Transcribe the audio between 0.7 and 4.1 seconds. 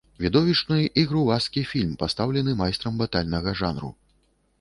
й грувасткі фільм, пастаўлены майстрам батальнага жанру.